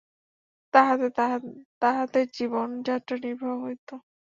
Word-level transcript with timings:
তাহাতে 0.73 1.07
তাঁহাদের 1.81 2.25
জীবনযাত্রা 2.37 3.15
নির্বাহ 3.25 3.53
হইত। 3.63 3.89